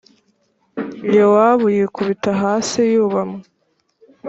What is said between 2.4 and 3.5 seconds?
hasi yubamwe